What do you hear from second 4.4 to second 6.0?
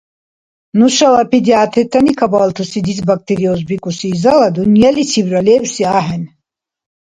дунъяличибра лебси